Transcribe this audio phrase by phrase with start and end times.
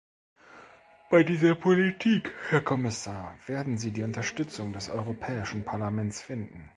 [1.11, 6.69] Bei dieser Politik, Herr Kommissar, werden Sie die Unterstützung des Europäischen Parlaments finden.